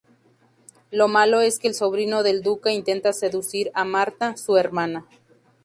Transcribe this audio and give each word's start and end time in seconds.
Lo 0.89 1.07
malo 1.07 1.41
es 1.41 1.59
que 1.59 1.67
el 1.67 1.75
sobrino 1.75 2.23
del 2.23 2.41
duque 2.41 2.71
intenta 2.71 3.13
seducir 3.13 3.69
a 3.75 3.83
Marta, 3.85 4.35
su 4.35 4.57
hermana. 4.57 5.05